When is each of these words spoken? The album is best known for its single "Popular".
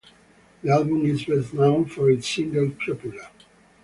The 0.63 0.71
album 0.71 1.05
is 1.05 1.25
best 1.25 1.53
known 1.53 1.85
for 1.85 2.09
its 2.09 2.27
single 2.27 2.71
"Popular". 2.71 3.27